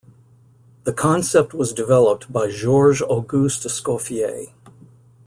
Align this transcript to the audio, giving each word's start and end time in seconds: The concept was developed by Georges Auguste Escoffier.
The 0.85 0.93
concept 0.93 1.53
was 1.53 1.73
developed 1.73 2.33
by 2.33 2.49
Georges 2.49 3.03
Auguste 3.03 3.67
Escoffier. 3.67 4.47